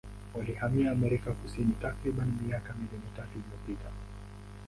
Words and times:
Walihamia 0.35 0.91
Amerika 0.91 1.31
Kusini 1.31 1.73
takribani 1.81 2.31
miaka 2.47 2.73
milioni 2.73 3.11
tatu 3.17 3.29
iliyopita. 3.39 3.91